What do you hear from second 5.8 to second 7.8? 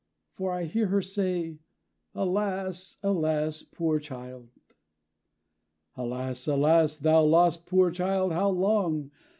'Alas, Alas, thou lost